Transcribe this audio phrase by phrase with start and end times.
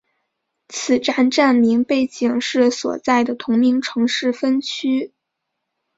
[0.67, 5.13] 此站站名背景是所在的同名城市分区。